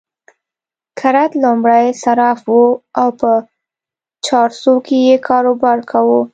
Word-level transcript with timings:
کرت 0.99 1.31
لومړی 1.43 1.85
صراف 2.03 2.39
وو 2.51 2.61
او 2.99 3.09
په 3.19 3.31
چارسو 4.25 4.73
کې 4.87 4.97
يې 5.07 5.15
کاروبار 5.27 5.79
کاوه. 5.89 6.21